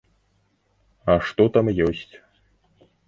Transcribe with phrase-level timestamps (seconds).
[1.11, 2.13] А што там ёсць?